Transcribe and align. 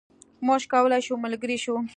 موږ 0.47 0.61
کولای 0.73 1.01
شو 1.05 1.13
ملګري 1.23 1.57
شو. 1.63 1.75